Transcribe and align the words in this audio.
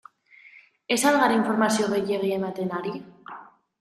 Ez 0.95 1.03
al 1.09 1.19
gara 1.23 1.37
informazio 1.39 1.91
gehiegi 1.93 2.33
ematen 2.41 2.77
ari? 2.79 2.95